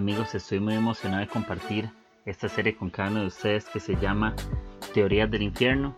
Amigos, 0.00 0.34
estoy 0.34 0.60
muy 0.60 0.72
emocionado 0.72 1.20
de 1.20 1.28
compartir 1.28 1.90
esta 2.24 2.48
serie 2.48 2.74
con 2.74 2.88
cada 2.88 3.10
uno 3.10 3.20
de 3.20 3.26
ustedes 3.26 3.68
que 3.68 3.80
se 3.80 3.96
llama 3.96 4.34
Teorías 4.94 5.30
del 5.30 5.42
Infierno. 5.42 5.94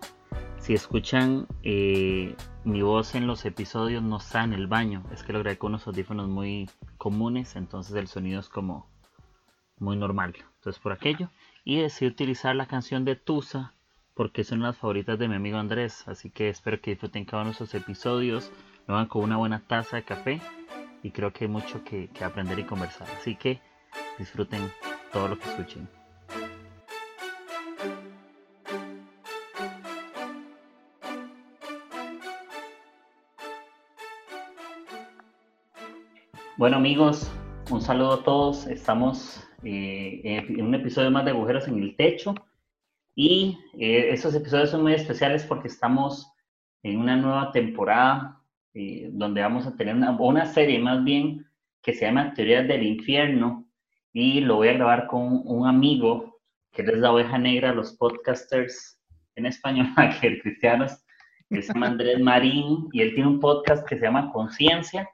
Si 0.58 0.75
escuchan 0.75 1.46
eh, 1.62 2.34
mi 2.64 2.82
voz 2.82 3.14
en 3.14 3.29
los 3.29 3.44
episodios 3.44 4.02
no 4.02 4.16
está 4.16 4.43
en 4.43 4.54
el 4.54 4.66
baño, 4.66 5.04
es 5.12 5.22
que 5.22 5.32
lo 5.32 5.38
grabé 5.38 5.57
con 5.57 5.70
unos 5.70 5.86
audífonos 5.86 6.29
muy 6.29 6.68
comunes, 6.98 7.54
entonces 7.54 7.94
el 7.94 8.08
sonido 8.08 8.40
es 8.40 8.48
como 8.48 8.90
muy 9.79 9.94
normal. 9.94 10.34
Entonces 10.57 10.82
por 10.82 10.90
aquello. 10.90 11.30
Y 11.64 11.80
decidí 11.80 12.11
utilizar 12.11 12.57
la 12.57 12.66
canción 12.66 13.04
de 13.04 13.14
Tusa 13.14 13.72
porque 14.14 14.43
son 14.43 14.62
las 14.62 14.76
favoritas 14.79 15.16
de 15.16 15.29
mi 15.29 15.36
amigo 15.36 15.58
Andrés. 15.58 16.08
Así 16.08 16.29
que 16.29 16.48
espero 16.48 16.80
que 16.80 16.90
disfruten 16.90 17.25
cada 17.25 17.43
uno 17.43 17.53
de 17.53 17.54
esos 17.54 17.72
episodios. 17.76 18.50
Lo 18.89 18.96
hagan 18.96 19.07
con 19.07 19.22
una 19.22 19.36
buena 19.36 19.61
taza 19.61 19.94
de 19.94 20.03
café. 20.03 20.40
Y 21.04 21.12
creo 21.12 21.32
que 21.32 21.44
hay 21.44 21.50
mucho 21.50 21.84
que 21.84 22.11
aprender 22.21 22.58
y 22.58 22.64
conversar. 22.64 23.07
Así 23.16 23.36
que 23.36 23.61
disfruten 24.18 24.71
todo 25.12 25.29
lo 25.29 25.39
que 25.39 25.48
escuchen. 25.48 25.89
Bueno 36.56 36.77
amigos, 36.77 37.28
un 37.70 37.80
saludo 37.80 38.12
a 38.12 38.22
todos. 38.22 38.66
Estamos 38.69 39.42
eh, 39.64 40.20
en 40.22 40.64
un 40.64 40.74
episodio 40.74 41.10
más 41.10 41.24
de 41.24 41.33
Agujeros 41.33 41.66
en 41.66 41.83
el 41.83 41.97
Techo. 41.97 42.34
Y 43.14 43.58
eh, 43.78 44.10
esos 44.10 44.34
episodios 44.34 44.70
son 44.70 44.83
muy 44.83 44.94
especiales 44.94 45.44
porque 45.44 45.68
estamos 45.68 46.33
en 46.83 46.98
una 46.98 47.16
nueva 47.16 47.52
temporada 47.52 48.40
eh, 48.74 49.10
donde 49.12 49.42
vamos 49.42 49.66
a 49.66 49.77
tener 49.77 49.94
una, 49.94 50.12
una, 50.12 50.46
serie 50.46 50.78
más 50.78 51.05
bien 51.05 51.46
que 51.83 51.92
se 51.92 52.06
llama 52.06 52.33
Teorías 52.33 52.66
del 52.68 52.84
Infierno 52.84 53.61
y 54.12 54.41
lo 54.41 54.56
voy 54.56 54.68
a 54.68 54.74
grabar 54.74 55.06
con 55.06 55.42
un 55.44 55.66
amigo 55.66 56.41
que 56.72 56.82
es 56.82 56.98
la 56.98 57.12
oveja 57.12 57.38
negra, 57.38 57.72
los 57.72 57.96
podcasters 57.96 58.98
en 59.36 59.46
español, 59.46 59.88
que 60.20 60.41
cristianos, 60.41 61.05
que 61.48 61.62
se 61.62 61.72
llama 61.72 61.88
Andrés 61.88 62.20
Marín 62.20 62.88
y 62.92 63.02
él 63.02 63.14
tiene 63.14 63.28
un 63.28 63.40
podcast 63.40 63.86
que 63.86 63.96
se 63.96 64.05
llama 64.05 64.30
Conciencia, 64.33 65.08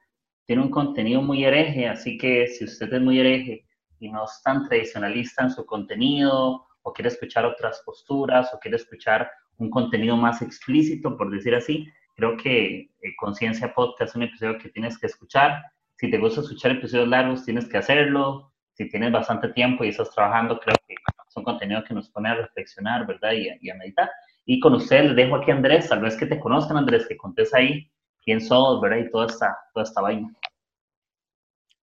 tiene 0.46 0.62
un 0.62 0.70
contenido 0.70 1.20
muy 1.20 1.44
hereje, 1.44 1.88
así 1.88 2.16
que 2.16 2.46
si 2.46 2.64
usted 2.64 2.92
es 2.92 3.00
muy 3.00 3.20
hereje 3.20 3.66
y 3.98 4.10
no 4.10 4.24
es 4.24 4.40
tan 4.42 4.68
tradicionalista 4.68 5.44
en 5.44 5.50
su 5.50 5.66
contenido 5.66 6.66
o 6.82 6.92
quiere 6.92 7.08
escuchar 7.08 7.44
otras 7.44 7.82
posturas 7.84 8.52
o 8.54 8.58
quiere 8.58 8.76
escuchar 8.76 9.30
un 9.58 9.70
contenido 9.70 10.16
más 10.16 10.40
explícito, 10.40 11.16
por 11.16 11.30
decir 11.30 11.54
así, 11.54 11.86
creo 12.14 12.36
que 12.36 12.90
eh, 13.00 13.16
Conciencia 13.18 13.74
Podcast 13.74 14.10
es 14.10 14.16
un 14.16 14.22
episodio 14.22 14.58
que 14.58 14.68
tienes 14.70 14.98
que 14.98 15.08
escuchar. 15.08 15.60
Si 15.96 16.10
te 16.10 16.18
gusta 16.18 16.40
escuchar 16.40 16.72
episodios 16.72 17.08
largos, 17.08 17.44
tienes 17.44 17.68
que 17.68 17.78
hacerlo. 17.78 18.52
Si 18.78 18.88
tienes 18.88 19.10
bastante 19.12 19.48
tiempo 19.48 19.84
y 19.84 19.88
estás 19.88 20.10
trabajando, 20.14 20.58
creo 20.60 20.76
que 20.86 20.94
es 20.94 21.36
un 21.36 21.42
contenido 21.42 21.82
que 21.82 21.94
nos 21.94 22.08
pone 22.10 22.28
a 22.28 22.36
reflexionar, 22.36 23.06
¿verdad? 23.06 23.32
Y 23.32 23.48
a, 23.48 23.58
y 23.60 23.70
a 23.70 23.74
meditar. 23.74 24.08
Y 24.46 24.60
con 24.60 24.74
ustedes 24.74 25.06
les 25.06 25.16
dejo 25.16 25.36
aquí 25.36 25.50
a 25.50 25.54
Andrés, 25.54 25.88
tal 25.88 26.00
vez 26.00 26.16
que 26.16 26.26
te 26.26 26.38
conozcan, 26.38 26.76
Andrés, 26.76 27.04
que 27.08 27.16
contés 27.16 27.52
ahí 27.52 27.90
quién 28.24 28.40
sos, 28.40 28.80
¿verdad? 28.80 28.98
Y 28.98 29.10
toda 29.10 29.26
esta, 29.26 29.58
toda 29.74 29.84
esta 29.84 30.00
vaina. 30.00 30.32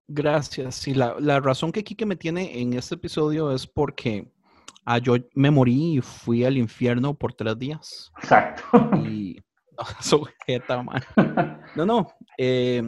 Gracias. 0.07 0.75
Sí, 0.75 0.93
la, 0.93 1.17
la 1.19 1.39
razón 1.39 1.71
que 1.71 1.83
Kike 1.83 2.05
me 2.05 2.15
tiene 2.15 2.61
en 2.61 2.73
este 2.73 2.95
episodio 2.95 3.52
es 3.52 3.67
porque 3.67 4.31
Ah, 4.85 4.99
yo 4.99 5.15
me 5.33 5.49
morí 5.49 5.97
y 5.97 6.02
fui 6.02 6.45
al 6.45 6.57
infierno 6.57 7.15
por 7.15 7.33
tres 7.33 7.57
días. 7.57 8.11
Exacto. 8.21 8.63
Y 9.03 9.41
sujeta, 9.99 10.83
man. 10.83 11.02
No, 11.75 11.86
no. 11.86 12.08
Eh, 12.37 12.83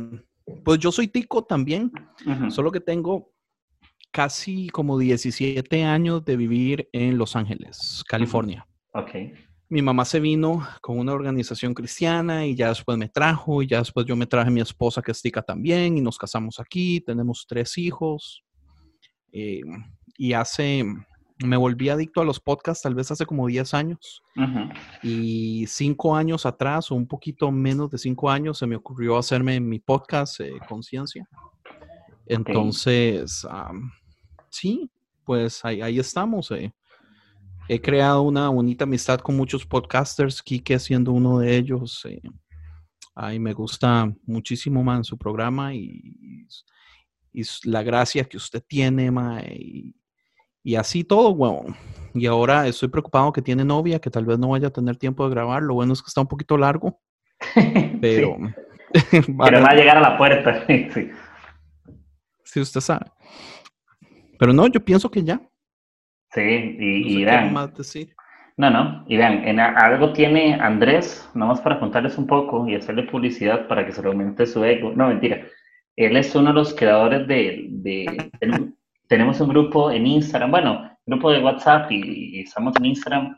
pues 0.64 0.78
yo 0.80 0.92
soy 0.92 1.08
tico 1.08 1.44
también, 1.44 1.92
uh 2.26 2.30
-huh. 2.30 2.52
solo 2.52 2.72
que 2.72 2.80
tengo 2.80 3.32
casi 4.12 4.70
como 4.70 4.98
17 4.98 5.84
años 5.84 6.26
de 6.26 6.38
vivir 6.38 6.90
en 6.92 7.18
Los 7.18 7.36
Ángeles, 7.36 8.04
California. 8.08 8.68
Ok. 8.94 9.12
Mi 9.70 9.82
mamá 9.82 10.06
se 10.06 10.20
vino 10.20 10.66
con 10.82 10.98
una 10.98 11.14
organización 11.14 11.74
cristiana 11.74 12.46
y 12.46 12.56
ya 12.56 12.70
después 12.70 12.98
me 12.98 13.10
trajo 13.10 13.62
y 13.62 13.68
ya 13.68 13.80
después 13.80 14.06
yo 14.06 14.16
me 14.16 14.26
traje 14.26 14.48
a 14.48 14.52
mi 14.52 14.62
esposa 14.62 15.02
que 15.02 15.12
es 15.12 15.22
tica 15.22 15.42
también 15.42 15.98
y 15.98 16.02
nos 16.02 16.18
casamos 16.18 16.60
aquí, 16.60 17.02
tenemos 17.02 17.46
tres 17.48 17.78
hijos. 17.78 18.44
Eh, 19.34 19.62
y 20.18 20.34
hace 20.34 20.86
me 21.44 21.58
volví 21.58 21.90
adicto 21.90 22.22
a 22.22 22.26
los 22.26 22.40
podcasts 22.40 22.84
tal 22.84 22.96
vez 22.96 23.12
hace 23.12 23.26
como 23.26 23.48
10 23.48 23.74
años. 23.74 24.24
Uh 24.36 24.42
-huh. 24.42 24.74
Y 25.04 25.66
cinco 25.68 26.16
años 26.16 26.46
atrás, 26.46 26.92
o 26.92 26.96
un 26.96 27.08
poquito 27.08 27.52
menos 27.52 27.92
de 27.92 27.98
cinco 27.98 28.30
años, 28.30 28.58
se 28.58 28.68
me 28.68 28.76
ocurrió 28.76 29.18
hacerme 29.18 29.60
mi 29.60 29.80
podcast, 29.80 30.40
eh, 30.40 30.54
Conciencia. 30.68 31.28
Entonces, 32.28 33.46
okay. 33.46 33.60
um, 33.72 33.92
sí, 34.50 34.92
pues 35.24 35.64
ahí, 35.64 35.82
ahí 35.82 36.00
estamos. 36.00 36.52
Eh. 36.52 36.74
He 37.70 37.82
creado 37.82 38.22
una 38.22 38.50
bonita 38.50 38.86
amistad 38.86 39.20
con 39.20 39.36
muchos 39.36 39.66
podcasters, 39.66 40.42
Kike 40.42 40.80
siendo 40.80 41.12
uno 41.12 41.40
de 41.40 41.56
ellos. 41.56 42.06
Eh. 42.06 42.22
Ay, 43.14 43.40
me 43.40 43.54
gusta 43.54 44.14
muchísimo, 44.26 44.84
man, 44.84 45.04
su 45.04 45.18
programa 45.18 45.74
y, 45.74 46.02
y, 47.34 47.44
la 47.64 47.84
gracia 47.84 48.24
que 48.24 48.38
usted 48.38 48.64
tiene, 48.68 49.12
ma, 49.12 49.42
y, 49.42 49.96
y 50.64 50.76
así 50.76 51.04
todo, 51.04 51.34
bueno. 51.34 51.76
Y 52.14 52.26
ahora 52.26 52.68
estoy 52.68 52.90
preocupado 52.90 53.32
que 53.32 53.42
tiene 53.42 53.64
novia, 53.64 54.00
que 54.00 54.10
tal 54.10 54.26
vez 54.26 54.40
no 54.40 54.50
vaya 54.50 54.68
a 54.68 54.74
tener 54.74 54.98
tiempo 54.98 55.24
de 55.24 55.32
grabar. 55.32 55.62
Lo 55.64 55.76
bueno 55.76 55.94
es 55.94 56.02
que 56.02 56.08
está 56.08 56.22
un 56.22 56.28
poquito 56.28 56.58
largo. 56.58 57.00
Pero. 58.02 58.38
sí. 59.12 59.22
pero 59.38 59.62
va 59.62 59.70
a 59.70 59.76
llegar 59.76 59.98
a 59.98 60.02
la 60.02 60.18
puerta. 60.18 60.66
sí. 60.68 61.10
Sí, 62.48 62.60
usted 62.60 62.82
sabe. 62.82 63.06
Pero 64.40 64.54
no, 64.54 64.68
yo 64.68 64.84
pienso 64.84 65.10
que 65.10 65.24
ya. 65.24 65.42
Sí, 66.32 66.42
y, 66.42 67.02
no 67.02 67.10
sé 67.10 67.14
y 67.14 67.26
vean. 67.26 67.54
más 67.54 67.74
decir. 67.76 68.14
No, 68.58 68.72
no, 68.72 69.06
y 69.08 69.18
vean, 69.18 69.48
en 69.48 69.60
algo 69.60 70.14
tiene 70.14 70.56
Andrés, 70.56 71.30
nomás 71.36 71.62
para 71.62 71.80
contarles 71.80 72.18
un 72.18 72.26
poco 72.26 72.68
y 72.68 72.74
hacerle 72.76 73.04
publicidad 73.04 73.68
para 73.68 73.86
que 73.86 73.92
se 73.92 74.02
le 74.02 74.08
aumente 74.08 74.48
su 74.48 74.64
ego. 74.64 74.94
No, 74.96 75.10
mentira. 75.10 75.46
Él 75.96 76.18
es 76.18 76.34
uno 76.36 76.50
de 76.50 76.54
los 76.54 76.74
creadores 76.74 77.28
de, 77.28 77.68
de, 77.70 78.32
de 78.40 78.72
tenemos 79.08 79.40
un 79.42 79.50
grupo 79.50 79.92
en 79.92 80.08
Instagram, 80.08 80.52
bueno, 80.52 80.92
grupo 81.06 81.32
de 81.32 81.40
WhatsApp 81.40 81.92
y, 81.92 82.38
y 82.38 82.42
estamos 82.42 82.76
en 82.78 82.86
Instagram 82.86 83.38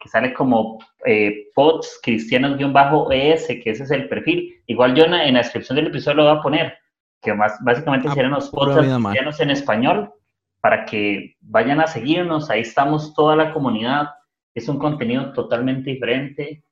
que 0.00 0.08
sale 0.08 0.32
como 0.32 0.78
eh, 1.04 1.48
pods 1.54 2.00
cristianos-es, 2.02 3.46
que 3.46 3.70
ese 3.70 3.84
es 3.84 3.90
el 3.90 4.08
perfil. 4.08 4.62
Igual 4.66 4.94
yo 4.94 5.04
en 5.04 5.10
la, 5.12 5.24
en 5.26 5.34
la, 5.34 5.40
descripción 5.40 5.76
del 5.76 5.88
episodio 5.88 6.16
lo 6.16 6.24
voy 6.24 6.38
a 6.38 6.42
poner, 6.42 6.78
que 7.20 7.34
más 7.34 7.58
básicamente 7.62 8.08
ah, 8.08 8.14
serán 8.14 8.32
los 8.32 8.50
pods 8.50 8.76
cristianos 8.76 9.40
en 9.40 9.50
español, 9.50 10.12
para 10.60 10.84
que 10.84 11.36
vayan 11.40 11.80
a 11.80 11.86
seguirnos, 11.86 12.50
ahí 12.50 12.60
estamos 12.60 13.14
toda 13.14 13.36
la 13.36 13.52
comunidad, 13.52 14.10
es 14.54 14.68
un 14.68 14.78
contenido 14.78 15.32
totalmente 15.32 15.90
diferente, 15.90 16.64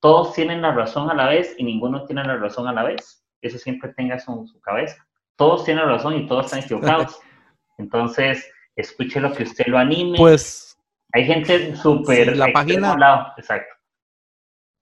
todos 0.00 0.34
tienen 0.34 0.62
la 0.62 0.72
razón 0.72 1.10
a 1.10 1.14
la 1.14 1.28
vez 1.28 1.54
y 1.58 1.64
ninguno 1.64 2.04
tiene 2.04 2.24
la 2.24 2.36
razón 2.36 2.66
a 2.66 2.72
la 2.72 2.84
vez, 2.84 3.24
eso 3.40 3.58
siempre 3.58 3.92
tenga 3.94 4.16
eso 4.16 4.32
en 4.32 4.46
su 4.46 4.60
cabeza, 4.60 5.06
todos 5.36 5.64
tienen 5.64 5.86
razón 5.86 6.16
y 6.16 6.26
todos 6.26 6.46
están 6.46 6.60
equivocados. 6.60 7.18
Entonces, 7.78 8.46
escuche 8.76 9.20
lo 9.20 9.32
que 9.32 9.44
usted 9.44 9.66
lo 9.66 9.78
anime. 9.78 10.18
Pues. 10.18 10.76
Hay 11.12 11.24
gente 11.24 11.74
súper. 11.76 12.32
Sí, 12.32 12.38
la 12.38 12.52
página. 12.52 12.96
Lado. 12.96 13.32
Exacto. 13.38 13.74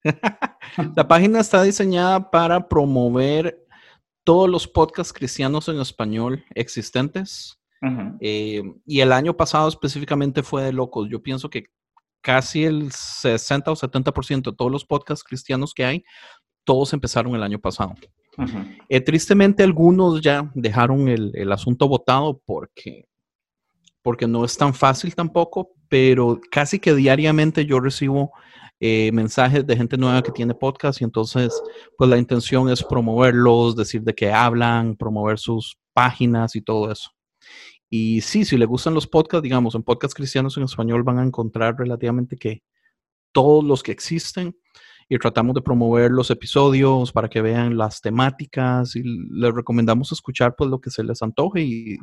la 0.95 1.07
página 1.07 1.39
está 1.39 1.63
diseñada 1.63 2.29
para 2.29 2.67
promover 2.67 3.65
todos 4.29 4.47
los 4.47 4.67
podcasts 4.67 5.11
cristianos 5.11 5.69
en 5.69 5.79
español 5.79 6.45
existentes. 6.53 7.59
Uh 7.81 7.87
-huh. 7.87 8.17
eh, 8.21 8.61
y 8.85 8.99
el 8.99 9.11
año 9.11 9.35
pasado 9.35 9.67
específicamente 9.67 10.43
fue 10.43 10.61
de 10.61 10.71
locos. 10.71 11.09
Yo 11.09 11.19
pienso 11.19 11.49
que 11.49 11.63
casi 12.21 12.63
el 12.63 12.91
60 12.91 13.71
o 13.71 13.75
70% 13.75 14.51
de 14.51 14.55
todos 14.55 14.71
los 14.71 14.85
podcasts 14.85 15.23
cristianos 15.23 15.73
que 15.73 15.83
hay, 15.83 16.03
todos 16.63 16.93
empezaron 16.93 17.33
el 17.33 17.41
año 17.41 17.57
pasado. 17.57 17.95
Uh 18.37 18.43
-huh. 18.43 18.77
eh, 18.87 19.01
tristemente 19.01 19.63
algunos 19.63 20.21
ya 20.21 20.51
dejaron 20.53 21.07
el, 21.07 21.31
el, 21.33 21.51
asunto 21.51 21.87
votado 21.87 22.39
porque, 22.45 23.07
porque 24.03 24.27
no 24.27 24.45
es 24.45 24.55
tan 24.55 24.75
fácil 24.75 25.15
tampoco, 25.15 25.71
pero 25.87 26.39
casi 26.51 26.77
que 26.77 26.93
diariamente 26.93 27.65
yo 27.65 27.79
recibo 27.79 28.31
eh, 28.79 29.11
mensajes 29.11 29.65
de 29.65 29.75
gente 29.75 29.97
nueva 29.97 30.21
que 30.21 30.31
tiene 30.31 30.53
podcast 30.53 31.01
y 31.01 31.03
entonces 31.03 31.61
pues 31.97 32.09
la 32.09 32.17
intención 32.17 32.69
es 32.69 32.83
promoverlos, 32.83 33.75
decir 33.75 34.01
de 34.03 34.15
qué 34.15 34.31
hablan, 34.31 34.95
promover 34.95 35.37
sus 35.37 35.77
páginas 35.93 36.55
y 36.55 36.61
todo 36.61 36.91
eso. 36.91 37.11
Y 37.89 38.21
sí, 38.21 38.45
si 38.45 38.57
le 38.57 38.65
gustan 38.65 38.93
los 38.93 39.07
podcasts, 39.07 39.43
digamos, 39.43 39.75
en 39.75 39.83
podcasts 39.83 40.15
cristianos 40.15 40.55
en 40.57 40.63
español 40.63 41.03
van 41.03 41.19
a 41.19 41.23
encontrar 41.23 41.75
relativamente 41.77 42.37
que 42.37 42.61
todos 43.31 43.63
los 43.63 43.83
que 43.83 43.91
existen, 43.91 44.55
y 45.09 45.17
tratamos 45.17 45.55
de 45.55 45.61
promover 45.61 46.11
los 46.11 46.29
episodios 46.29 47.11
para 47.11 47.27
que 47.27 47.41
vean 47.41 47.77
las 47.77 47.99
temáticas 47.99 48.95
y 48.95 49.01
les 49.03 49.53
recomendamos 49.53 50.11
escuchar 50.11 50.55
pues 50.55 50.69
lo 50.69 50.79
que 50.79 50.91
se 50.91 51.03
les 51.03 51.23
antoje 51.23 51.61
y 51.61 51.97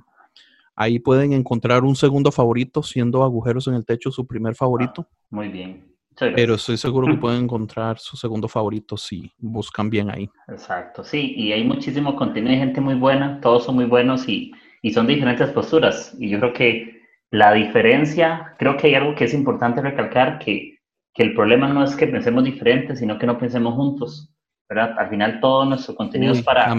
ahí 0.75 0.99
pueden 0.99 1.32
encontrar 1.32 1.84
un 1.84 1.94
segundo 1.94 2.32
favorito 2.32 2.82
siendo 2.82 3.23
agujeros 3.23 3.69
en 3.69 3.75
el 3.75 3.84
techo 3.84 4.11
su 4.11 4.26
primer 4.26 4.56
favorito. 4.56 5.06
Ah, 5.08 5.17
muy 5.31 5.49
bien. 5.49 5.96
Pero 6.19 6.55
estoy 6.55 6.77
seguro 6.77 7.07
que 7.07 7.21
pueden 7.21 7.45
encontrar 7.45 7.99
su 7.99 8.17
segundo 8.17 8.49
favorito 8.49 8.97
si 8.97 9.31
buscan 9.39 9.91
bien 9.91 10.11
ahí. 10.11 10.29
Exacto, 10.49 11.05
sí, 11.05 11.35
y 11.37 11.53
hay 11.53 11.65
muchísimo 11.65 12.17
contenido 12.17 12.53
de 12.53 12.59
gente 12.59 12.81
muy 12.81 12.95
buena, 12.95 13.41
todos 13.41 13.65
son 13.65 13.75
muy 13.75 13.85
buenos 13.85 14.29
y, 14.29 14.53
y 14.83 14.93
son 14.93 15.07
diferentes 15.07 15.51
posturas. 15.51 16.15
Y 16.19 16.31
yo 16.31 16.39
creo 16.39 16.53
que 16.53 17.03
la 17.31 17.53
diferencia, 17.53 18.55
creo 18.59 18.77
que 18.77 18.87
hay 18.89 18.95
algo 18.95 19.15
que 19.15 19.25
es 19.25 19.35
importante 19.35 19.81
recalcar, 19.83 20.39
que, 20.39 20.79
que 21.13 21.23
el 21.23 21.35
problema 21.35 21.69
no 21.69 21.85
es 21.85 21.95
que 21.97 22.07
pensemos 22.07 22.45
diferentes, 22.45 22.99
sino 22.99 23.19
que 23.19 23.27
no 23.27 23.39
pensemos 23.39 23.75
juntos, 23.75 24.33
¿verdad? 24.69 24.99
Al 24.99 25.11
final 25.11 25.41
todo 25.41 25.65
nuestro 25.65 25.95
contenido 25.95 26.33
es 26.33 26.43
para 26.43 26.75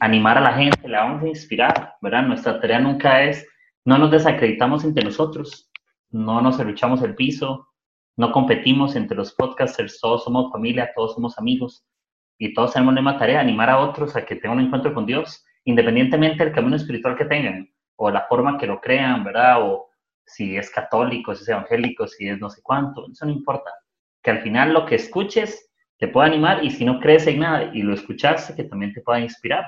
animar 0.00 0.38
a 0.38 0.40
la 0.40 0.52
gente, 0.52 0.88
la 0.88 1.04
vamos 1.04 1.22
a 1.22 1.28
inspirar, 1.28 1.94
¿verdad? 2.02 2.26
Nuestra 2.26 2.60
tarea 2.60 2.80
nunca 2.80 3.22
es, 3.22 3.46
no 3.84 3.96
nos 3.96 4.10
desacreditamos 4.10 4.84
entre 4.84 5.04
nosotros, 5.04 5.70
no 6.10 6.40
nos 6.40 6.58
luchamos 6.58 7.02
el 7.02 7.14
piso, 7.14 7.68
no 8.16 8.32
competimos 8.32 8.96
entre 8.96 9.16
los 9.16 9.34
podcasters, 9.34 10.00
todos 10.00 10.24
somos 10.24 10.50
familia, 10.50 10.90
todos 10.94 11.14
somos 11.14 11.38
amigos 11.38 11.84
y 12.38 12.54
todos 12.54 12.72
tenemos 12.72 12.94
la 12.94 13.00
misma 13.02 13.18
tarea, 13.18 13.40
animar 13.40 13.70
a 13.70 13.78
otros 13.78 14.16
a 14.16 14.24
que 14.24 14.36
tengan 14.36 14.58
un 14.58 14.64
encuentro 14.64 14.94
con 14.94 15.06
Dios, 15.06 15.44
independientemente 15.64 16.44
del 16.44 16.54
camino 16.54 16.76
espiritual 16.76 17.16
que 17.16 17.26
tengan 17.26 17.68
o 17.96 18.10
la 18.10 18.26
forma 18.28 18.58
que 18.58 18.66
lo 18.66 18.80
crean, 18.80 19.24
¿verdad? 19.24 19.62
O 19.62 19.88
si 20.24 20.56
es 20.56 20.70
católico, 20.70 21.34
si 21.34 21.42
es 21.42 21.48
evangélico, 21.48 22.06
si 22.06 22.28
es 22.28 22.38
no 22.40 22.50
sé 22.50 22.60
cuánto, 22.62 23.06
eso 23.10 23.26
no 23.26 23.32
importa. 23.32 23.70
Que 24.22 24.30
al 24.30 24.42
final 24.42 24.72
lo 24.72 24.86
que 24.86 24.96
escuches 24.96 25.70
te 25.98 26.08
pueda 26.08 26.26
animar 26.26 26.64
y 26.64 26.70
si 26.70 26.84
no 26.84 27.00
crees 27.00 27.26
en 27.26 27.40
nada 27.40 27.70
y 27.72 27.82
lo 27.82 27.94
escuchaste, 27.94 28.54
que 28.54 28.64
también 28.64 28.92
te 28.92 29.00
pueda 29.00 29.20
inspirar 29.20 29.64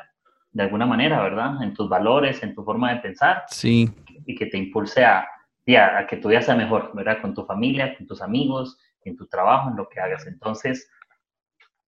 de 0.51 0.63
alguna 0.63 0.87
manera, 0.87 1.23
¿verdad? 1.23 1.63
En 1.63 1.75
tus 1.75 1.89
valores, 1.89 2.43
en 2.43 2.55
tu 2.55 2.65
forma 2.65 2.93
de 2.93 3.01
pensar. 3.01 3.45
Sí. 3.49 3.91
Y 4.27 4.35
que 4.35 4.47
te 4.47 4.59
impulse 4.59 5.05
a, 5.05 5.27
a, 5.77 6.07
que 6.07 6.17
tu 6.17 6.29
día 6.29 6.43
sea 6.43 6.55
mejor, 6.55 6.93
¿verdad? 6.95 7.21
Con 7.21 7.35
tu 7.35 7.45
familia, 7.45 7.97
con 7.97 8.07
tus 8.07 8.23
amigos, 8.23 8.79
en 9.05 9.17
tu 9.17 9.27
trabajo, 9.27 9.71
en 9.71 9.77
lo 9.77 9.89
que 9.89 10.01
hagas. 10.01 10.27
Entonces, 10.27 10.91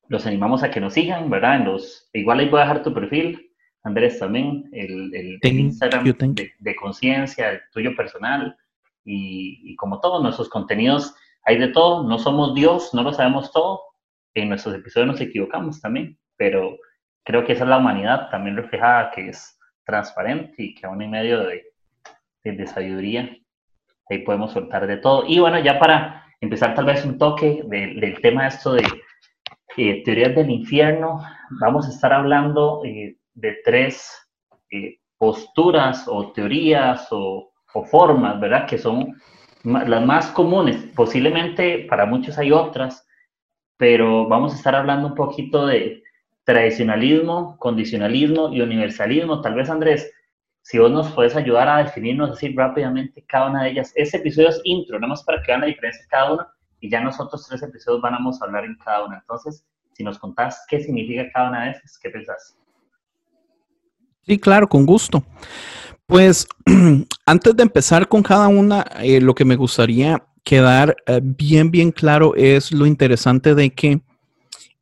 los 0.08 0.26
animamos 0.26 0.62
a 0.62 0.70
que 0.70 0.80
nos 0.80 0.94
sigan, 0.94 1.30
¿verdad? 1.30 1.56
En 1.56 1.64
los, 1.64 2.10
igual 2.12 2.40
ahí 2.40 2.48
voy 2.48 2.60
a 2.60 2.64
dejar 2.64 2.82
tu 2.82 2.92
perfil, 2.92 3.50
Andrés 3.82 4.18
también, 4.18 4.68
el, 4.72 5.38
el, 5.40 5.60
Instagram 5.60 6.04
de, 6.04 6.76
conciencia, 6.76 7.50
el 7.50 7.60
tuyo 7.72 7.94
personal, 7.96 8.56
y, 9.04 9.74
como 9.76 10.00
todos 10.00 10.22
nuestros 10.22 10.48
contenidos, 10.48 11.14
hay 11.44 11.58
de 11.58 11.68
todo, 11.68 12.06
no 12.06 12.18
somos 12.18 12.54
Dios, 12.54 12.92
no 12.92 13.02
lo 13.02 13.12
sabemos 13.12 13.50
todo, 13.52 13.80
en 14.34 14.48
nuestros 14.48 14.74
episodios 14.74 15.08
nos 15.08 15.20
equivocamos 15.20 15.80
también, 15.80 16.18
pero 16.36 16.76
creo 17.24 17.44
que 17.44 17.52
esa 17.52 17.64
es 17.64 17.70
la 17.70 17.78
humanidad 17.78 18.28
también 18.30 18.56
reflejada, 18.56 19.10
que 19.10 19.28
es 19.28 19.58
transparente 19.84 20.54
y 20.62 20.74
que 20.74 20.86
aún 20.86 21.02
en 21.02 21.10
medio 21.10 21.40
de, 21.40 21.64
de, 22.44 22.66
sabiduría, 22.66 23.36
ahí 24.10 24.18
podemos 24.18 24.52
soltar 24.52 24.86
de 24.86 24.96
todo. 24.98 25.24
Y 25.26 25.38
bueno, 25.38 25.58
ya 25.58 25.78
para 25.78 26.26
empezar 26.40 26.74
tal 26.74 26.86
vez 26.86 27.04
un 27.04 27.18
toque 27.18 27.62
del 27.64 28.20
tema 28.20 28.48
esto 28.48 28.72
de 28.72 28.84
eh, 29.76 30.02
teorías 30.04 30.34
del 30.34 30.50
infierno, 30.50 31.22
vamos 31.60 31.86
a 31.86 31.90
estar 31.90 32.12
hablando 32.12 32.82
eh, 32.84 33.16
de 33.34 33.58
tres 33.64 34.28
eh, 34.70 34.98
posturas 35.16 36.06
o 36.08 36.32
teorías 36.32 37.06
o, 37.10 37.46
formas, 37.88 38.40
¿verdad? 38.40 38.66
Que 38.66 38.78
son 38.78 39.14
las 39.62 40.04
más 40.04 40.26
comunes. 40.32 40.76
Posiblemente 40.96 41.86
para 41.88 42.04
muchos 42.04 42.36
hay 42.36 42.50
otras, 42.50 43.06
pero 43.76 44.26
vamos 44.26 44.52
a 44.52 44.56
estar 44.56 44.74
hablando 44.74 45.06
un 45.06 45.14
poquito 45.14 45.66
de 45.66 46.02
tradicionalismo, 46.42 47.56
condicionalismo 47.58 48.52
y 48.52 48.60
universalismo. 48.60 49.40
Tal 49.40 49.54
vez, 49.54 49.70
Andrés, 49.70 50.12
si 50.62 50.78
vos 50.78 50.90
nos 50.90 51.10
puedes 51.12 51.36
ayudar 51.36 51.68
a 51.68 51.78
definirnos 51.78 52.30
así 52.30 52.54
rápidamente 52.54 53.24
cada 53.26 53.50
una 53.50 53.64
de 53.64 53.70
ellas. 53.70 53.92
Ese 53.94 54.18
episodio 54.18 54.50
es 54.50 54.60
intro, 54.64 54.98
nada 54.98 55.08
más 55.10 55.22
para 55.24 55.42
que 55.42 55.52
vean 55.52 55.62
la 55.62 55.66
diferencia 55.66 56.02
de 56.02 56.08
cada 56.08 56.32
una, 56.32 56.48
y 56.80 56.90
ya 56.90 57.00
nosotros 57.00 57.46
tres 57.48 57.62
episodios 57.62 58.02
vamos 58.02 58.40
a 58.40 58.44
hablar 58.44 58.64
en 58.64 58.76
cada 58.76 59.04
una. 59.04 59.18
Entonces, 59.18 59.64
si 59.92 60.04
nos 60.04 60.18
contás 60.18 60.64
qué 60.68 60.80
significa 60.80 61.30
cada 61.32 61.48
una 61.50 61.64
de 61.64 61.70
esas, 61.72 61.98
¿qué 61.98 62.10
pensás? 62.10 62.56
Sí, 64.22 64.38
claro, 64.38 64.68
con 64.68 64.86
gusto. 64.86 65.22
Pues 66.06 66.46
antes 67.26 67.56
de 67.56 67.62
empezar 67.62 68.08
con 68.08 68.22
cada 68.22 68.48
una, 68.48 68.82
eh, 69.00 69.20
lo 69.20 69.34
que 69.34 69.44
me 69.44 69.56
gustaría 69.56 70.24
quedar 70.44 70.96
eh, 71.06 71.20
bien, 71.22 71.70
bien 71.70 71.92
claro 71.92 72.34
es 72.34 72.72
lo 72.72 72.86
interesante 72.86 73.54
de 73.54 73.70
que 73.70 74.00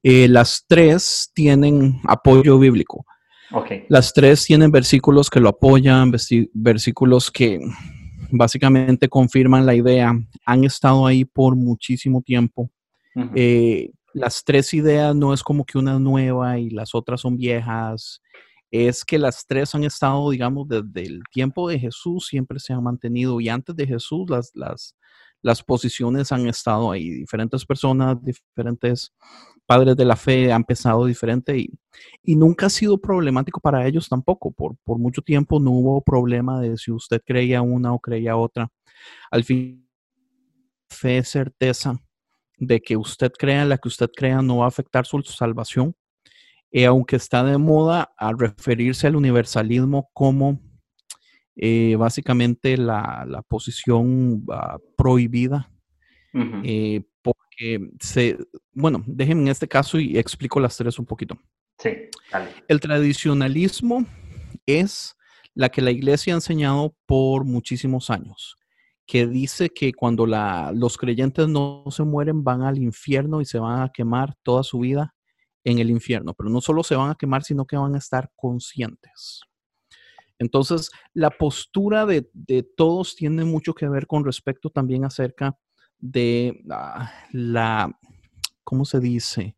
eh, 0.03 0.29
las 0.29 0.65
tres 0.67 1.31
tienen 1.35 2.01
apoyo 2.05 2.59
bíblico. 2.59 3.05
Okay. 3.51 3.85
Las 3.89 4.13
tres 4.13 4.45
tienen 4.45 4.71
versículos 4.71 5.31
que 5.31 5.41
lo 5.41 5.49
apoyan, 5.49 6.13
versículos 6.53 7.31
que 7.31 7.59
básicamente 8.31 9.09
confirman 9.09 9.65
la 9.65 9.75
idea. 9.75 10.13
Han 10.45 10.65
estado 10.65 11.07
ahí 11.07 11.25
por 11.25 11.57
muchísimo 11.57 12.23
tiempo. 12.23 12.71
las 14.13 14.45
tres 14.45 14.75
ideas 14.75 15.15
no 15.15 15.33
es 15.33 15.43
como 15.43 15.65
que 15.65 15.79
una 15.79 15.99
nueva 15.99 16.59
y 16.59 16.71
las 16.71 16.95
otras 16.95 17.21
son 17.21 17.37
viejas 17.37 18.21
es 18.71 19.05
que 19.05 19.19
las 19.19 19.47
tres 19.47 19.75
han 19.75 19.85
estado, 19.85 20.31
digamos, 20.31 20.69
desde 20.69 21.07
el 21.07 21.23
tiempo 21.31 21.69
de 21.69 21.79
Jesús, 21.79 22.27
siempre 22.27 22.59
se 22.59 22.73
han 22.73 22.83
mantenido 22.83 23.41
y 23.41 23.49
antes 23.49 23.75
de 23.75 23.87
Jesús 23.87 24.29
las, 24.29 24.51
las, 24.55 24.95
las 25.43 25.63
posiciones 25.63 26.33
han 26.33 26.47
estado 26.47 26.91
ahí. 26.91 27.11
Diferentes 27.11 27.65
personas, 27.65 28.23
diferentes 28.23 29.15
padres 29.69 29.97
de 29.97 30.05
la 30.05 30.17
fe 30.17 30.51
han 30.51 30.65
pensado 30.65 31.05
diferente 31.05 31.59
y, 31.59 31.71
y 32.23 32.37
nunca 32.37 32.67
ha 32.67 32.71
sido 32.71 32.99
problemático 32.99 33.61
para 33.61 33.87
ellos 33.87 34.09
tampoco. 34.09 34.51
Por, 34.51 34.77
por 34.79 34.99
mucho 34.99 35.23
tiempo 35.23 35.61
no 35.61 35.71
hubo 35.73 36.03
problema 36.03 36.61
de 36.61 36.77
si 36.79 36.91
usted 36.91 37.21
creía 37.25 37.61
una 37.61 37.93
o 37.93 38.01
creía 38.01 38.37
otra. 38.37 38.69
Al 39.31 39.45
fin, 39.45 39.87
fe 40.89 41.23
certeza 41.23 42.01
de 42.57 42.81
que 42.81 42.97
usted 42.97 43.31
crea 43.39 43.65
la 43.65 43.79
que 43.79 43.89
usted 43.89 44.11
crea 44.17 44.43
no 44.43 44.59
va 44.59 44.65
a 44.65 44.69
afectar 44.69 45.07
su 45.07 45.23
salvación 45.23 45.95
eh, 46.71 46.85
aunque 46.85 47.17
está 47.17 47.43
de 47.45 47.57
moda 47.57 48.13
a 48.19 48.33
referirse 48.33 49.07
al 49.07 49.17
universalismo 49.17 50.11
como 50.13 50.61
eh, 51.57 51.97
básicamente 51.97 52.77
la, 52.77 53.43
posición 53.49 54.45
ah, 54.53 54.79
prohibida, 54.97 55.73
eh, 56.63 57.03
se, 58.01 58.39
bueno, 58.73 59.03
déjenme 59.07 59.43
en 59.43 59.49
este 59.49 59.69
caso 59.69 59.99
y 59.99 60.19
explico 60.19 60.61
las 60.61 60.77
tres 60.77 60.99
un 60.99 61.07
poquito. 61.07 61.39
Sí, 61.79 61.91
El 62.67 62.81
tradicionalismo 62.81 64.05
es 64.67 65.17
la 65.55 65.69
que 65.69 65.83
la 65.83 65.91
iglesia 65.91 66.35
ha 66.35 66.37
enseñado 66.37 66.95
por 67.07 67.45
muchísimos 67.45 68.11
años, 68.11 68.57
que 69.07 69.27
dice 69.27 69.71
que 69.71 69.93
cuando 69.93 70.27
la, 70.27 70.73
los 70.75 70.97
creyentes 70.97 71.49
no 71.49 71.85
se 71.91 72.03
mueren 72.03 72.45
van 72.45 72.63
al 72.63 72.79
infierno 72.79 73.41
y 73.41 73.45
se 73.45 73.59
van 73.59 73.83
a 73.83 73.91
quemar 73.93 74.35
toda 74.43 74.63
su 74.63 74.81
vida 74.81 75.15
en 75.65 75.79
el 75.79 75.91
infierno, 75.91 76.35
pero 76.35 76.49
no 76.51 76.61
solo 76.61 76.83
se 76.83 76.97
van 76.97 77.11
a 77.11 77.15
quemar, 77.15 77.45
sino 77.45 77.67
que 77.67 77.77
van 77.77 77.95
a 77.95 77.99
estar 77.99 78.31
conscientes. 78.37 79.43
Entonces, 80.39 80.91
la 81.13 81.31
postura 81.31 82.07
de, 82.07 82.29
todos 82.77 83.17
tiene 83.17 83.45
mucho 83.45 83.75
que 83.75 83.89
ver 83.89 84.07
con 84.07 84.25
respecto 84.25 84.71
también 84.71 85.05
acerca 85.05 85.59
de 85.99 86.63
ah, 86.71 87.13
la, 87.33 87.99
¿cómo 88.65 88.85
se 88.85 89.01
dice? 89.01 89.57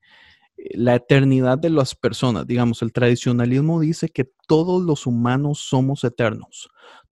La 0.74 0.94
eternidad 0.96 1.58
de 1.58 1.70
las 1.70 1.94
personas. 1.94 2.46
Digamos, 2.46 2.82
el 2.82 2.92
tradicionalismo 2.92 3.80
dice 3.80 4.08
que 4.08 4.30
todos 4.46 4.82
los 4.82 5.06
humanos 5.06 5.60
somos 5.60 6.04
eternos. 6.04 6.68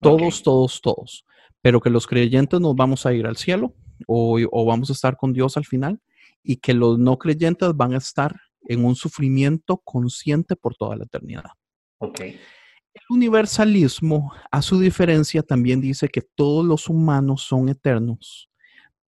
Todos, 0.01 0.43
todos, 0.43 0.81
todos. 0.81 1.25
Pero 1.61 1.81
que 1.81 1.91
los 1.91 2.07
creyentes 2.07 2.61
nos 2.61 2.75
vamos 2.75 3.07
a 3.07 3.13
ir 3.13 3.27
al 3.27 3.37
cielo 3.37 3.75
o, 4.07 4.39
o 4.51 4.65
vamos 4.65 4.91
a 4.91 4.93
estar 4.93 5.17
con 5.17 5.33
Dios 5.33 5.57
al 5.57 5.65
final 5.65 6.01
y 6.43 6.57
que 6.57 6.75
los 6.75 6.99
no 6.99 7.19
creyentes 7.19 7.71
van 7.75 7.95
a 7.95 7.99
estar 7.99 8.37
en 8.69 8.85
un 8.85 8.95
sufrimiento 8.95 9.79
consciente 9.79 10.57
por 10.57 10.75
toda 10.75 10.97
la 10.97 11.05
eternidad. 11.05 11.51
Okay. 11.99 12.39
El 12.95 13.03
universalismo, 13.11 14.33
a 14.51 14.61
su 14.61 14.79
diferencia, 14.79 15.43
también 15.43 15.81
dice 15.81 16.09
que 16.09 16.21
todos 16.21 16.65
los 16.65 16.89
humanos 16.89 17.43
son 17.43 17.69
eternos, 17.69 18.51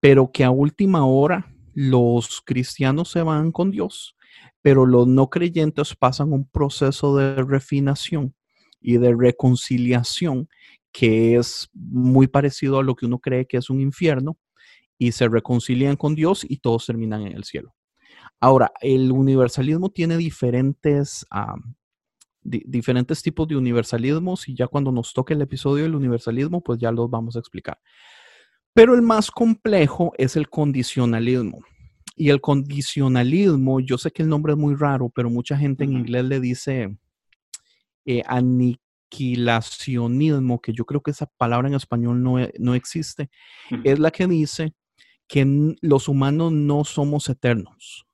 pero 0.05 0.31
que 0.31 0.45
a 0.45 0.51
última 0.51 1.07
hora 1.07 1.51
los 1.73 2.43
cristianos 2.43 3.09
se 3.11 3.23
van 3.23 3.51
con 3.51 3.71
Dios, 3.71 4.19
pero 4.61 4.85
los 4.85 5.09
no 5.09 5.31
creyentes 5.31 5.97
pasan 5.97 6.31
un 6.31 6.47
proceso 6.47 7.17
de 7.17 7.37
refinación 7.37 8.35
y 8.83 8.99
de 8.99 9.15
reconciliación 9.19 10.47
que 10.93 11.37
es 11.37 11.71
muy 11.73 12.27
parecido 12.27 12.79
a 12.79 12.83
lo 12.83 12.95
que 12.97 13.07
uno 13.07 13.19
cree 13.19 13.47
que 13.47 13.57
es 13.57 13.71
un 13.71 13.81
infierno 13.81 14.37
y 14.99 15.13
se 15.13 15.27
reconcilian 15.27 15.97
con 15.97 16.15
Dios 16.15 16.45
y 16.47 16.59
todos 16.59 16.85
terminan 16.85 17.23
en 17.23 17.33
el 17.35 17.45
cielo. 17.45 17.75
Ahora, 18.41 18.73
el 18.83 19.11
universalismo 19.11 19.89
tiene 19.89 20.19
diferentes, 20.19 21.25
diferentes 22.43 23.23
tipos 23.23 23.49
de 23.49 23.57
universalismos 23.57 24.51
y 24.51 24.55
ya 24.55 24.67
cuando 24.67 24.93
nos 24.93 25.15
toque 25.15 25.33
el 25.33 25.41
episodio 25.41 25.85
del 25.85 25.95
universalismo, 25.95 26.61
pues 26.61 26.79
ya 26.79 26.93
los 26.93 27.09
vamos 27.09 27.37
a 27.37 27.39
explicar. 27.39 27.79
Pero 28.75 28.95
el 28.95 29.01
más 29.03 29.31
complejo 29.31 30.13
es 30.19 30.37
el 30.37 30.51
condicionalismo. 30.51 31.61
Y 32.17 32.31
el 32.31 32.41
condicionalismo, 32.41 33.81
yo 33.81 33.99
sé 33.99 34.11
que 34.11 34.23
el 34.23 34.29
nombre 34.29 34.53
es 34.53 34.59
muy 34.59 34.75
raro, 34.75 35.09
pero 35.09 35.31
mucha 35.31 35.57
gente 35.57 35.85
en 35.85 35.93
inglés 35.95 36.25
le 36.25 36.41
dice 36.41 36.97
eh, 38.05 38.23
aniquilacionismo, 38.27 40.61
que 40.61 40.73
yo 40.73 40.85
creo 40.85 41.01
que 41.01 41.13
esa 41.13 41.27
palabra 41.39 41.69
en 41.69 41.75
español 41.75 42.23
no, 42.23 42.39
e, 42.39 42.53
existe, 42.75 43.31
es 43.83 43.99
la 43.99 44.11
que 44.11 44.27
dice 44.27 44.75
que 45.27 45.75
los 45.81 46.09
humanos 46.09 46.53
no 46.53 46.85
somos 46.85 47.29
eternos 47.29 48.07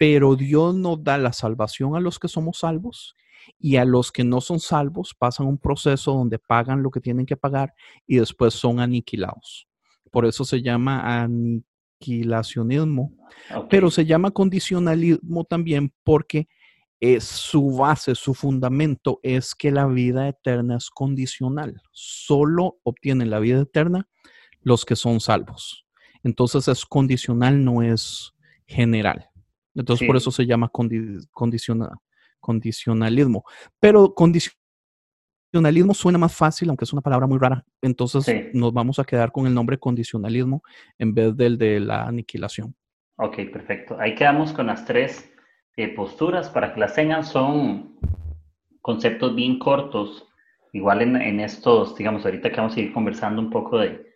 pero 0.00 0.34
Dios 0.34 0.74
nos 0.74 1.04
da 1.04 1.18
la 1.18 1.34
salvación 1.34 1.94
a 1.94 2.00
los 2.00 2.18
que 2.18 2.26
somos 2.26 2.60
salvos 2.60 3.14
y 3.58 3.76
a 3.76 3.84
los 3.84 4.10
que 4.10 4.24
no 4.24 4.40
son 4.40 4.58
salvos 4.58 5.14
pasan 5.14 5.46
un 5.46 5.58
proceso 5.58 6.14
donde 6.14 6.38
pagan 6.38 6.82
lo 6.82 6.90
que 6.90 7.02
tienen 7.02 7.26
que 7.26 7.36
pagar 7.36 7.74
y 8.06 8.16
después 8.16 8.54
son 8.54 8.80
aniquilados. 8.80 9.68
Por 10.10 10.26
eso 10.26 10.44
se 10.44 10.62
llama 10.62 11.22
aniquilacionismo, 11.22 13.12
pero 13.68 13.90
se 13.90 14.04
llama 14.04 14.30
condicionalismo 14.30 15.44
también 15.44 15.92
porque 16.04 16.48
es 17.00 17.24
su 17.24 17.76
base, 17.76 18.14
su 18.14 18.34
fundamento 18.34 19.20
es 19.22 19.54
que 19.54 19.70
la 19.70 19.86
vida 19.86 20.28
eterna 20.28 20.76
es 20.76 20.90
condicional. 20.90 21.80
Solo 21.92 22.78
obtienen 22.82 23.30
la 23.30 23.38
vida 23.38 23.62
eterna 23.62 24.06
los 24.62 24.84
que 24.84 24.96
son 24.96 25.20
salvos. 25.20 25.86
Entonces 26.22 26.68
es 26.68 26.84
condicional, 26.84 27.64
no 27.64 27.82
es 27.82 28.34
general. 28.66 29.30
Entonces 29.74 30.06
por 30.06 30.16
eso 30.16 30.30
se 30.30 30.44
llama 30.44 30.70
condicionalismo. 32.40 33.44
Pero 33.78 34.14
condicionalismo 34.14 34.59
suena 35.94 36.18
más 36.18 36.34
fácil, 36.34 36.68
aunque 36.68 36.84
es 36.84 36.92
una 36.92 37.02
palabra 37.02 37.26
muy 37.26 37.38
rara. 37.38 37.64
Entonces 37.82 38.54
nos 38.54 38.72
vamos 38.72 38.98
a 38.98 39.04
quedar 39.04 39.32
con 39.32 39.46
el 39.46 39.54
nombre 39.54 39.78
condicionalismo 39.78 40.62
en 40.98 41.14
vez 41.14 41.36
del 41.36 41.58
de 41.58 41.80
la 41.80 42.04
aniquilación. 42.04 42.74
Ok, 43.16 43.36
perfecto. 43.52 43.96
Ahí 44.00 44.14
quedamos 44.14 44.52
con 44.52 44.66
las 44.66 44.84
tres 44.84 45.30
eh, 45.76 45.88
posturas. 45.88 46.48
Para 46.48 46.72
que 46.72 46.80
las 46.80 46.94
tengan 46.94 47.24
son 47.24 47.98
conceptos 48.80 49.34
bien 49.34 49.58
cortos. 49.58 50.26
Igual 50.72 51.02
en, 51.02 51.16
en, 51.16 51.40
estos, 51.40 51.96
digamos, 51.96 52.24
ahorita 52.24 52.50
que 52.50 52.56
vamos 52.56 52.76
a 52.76 52.80
ir 52.80 52.92
conversando 52.92 53.42
un 53.42 53.50
poco 53.50 53.78
de, 53.78 54.10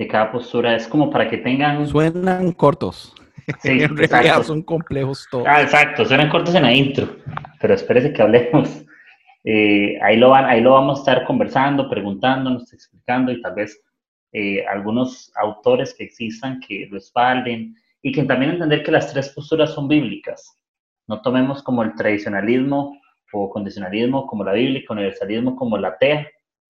de 0.00 0.08
cada 0.08 0.32
postura, 0.32 0.74
es 0.74 0.88
como 0.88 1.10
para 1.10 1.28
que 1.28 1.36
tengan... 1.36 1.86
Suenan 1.86 2.52
cortos. 2.52 3.14
Sí, 3.60 3.68
en 3.82 3.96
realidad 3.96 4.42
son 4.42 4.62
complejos 4.62 5.28
todos. 5.30 5.44
Ah, 5.46 5.60
exacto, 5.60 6.06
suenan 6.06 6.30
cortos 6.30 6.54
en 6.54 6.62
la 6.62 6.72
intro, 6.72 7.16
pero 7.60 7.74
espérese 7.74 8.12
que 8.12 8.22
hablemos. 8.22 8.84
Eh, 9.44 9.98
ahí, 10.02 10.16
lo 10.16 10.30
van, 10.30 10.44
ahí 10.44 10.60
lo 10.60 10.72
vamos 10.72 10.98
a 10.98 11.00
estar 11.00 11.26
conversando, 11.26 11.88
preguntándonos, 11.88 12.72
explicando 12.72 13.32
y 13.32 13.40
tal 13.40 13.54
vez 13.54 13.82
eh, 14.32 14.64
algunos 14.66 15.32
autores 15.36 15.94
que 15.94 16.04
existan 16.04 16.60
que 16.60 16.86
lo 16.90 16.98
espalden 16.98 17.74
y 18.02 18.12
que 18.12 18.22
también 18.24 18.52
entender 18.52 18.82
que 18.82 18.92
las 18.92 19.12
tres 19.12 19.30
posturas 19.30 19.72
son 19.74 19.88
bíblicas. 19.88 20.56
No 21.06 21.20
tomemos 21.22 21.62
como 21.62 21.82
el 21.82 21.94
tradicionalismo 21.94 23.00
o 23.32 23.50
condicionalismo 23.50 24.26
como 24.26 24.44
la 24.44 24.52
bíblica, 24.52 24.92
universalismo 24.92 25.56
como 25.56 25.78
la 25.78 25.88
atea 25.88 26.28